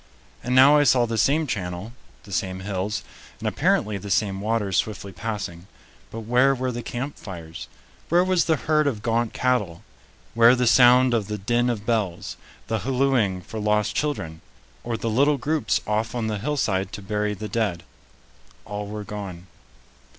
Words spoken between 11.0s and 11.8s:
of the din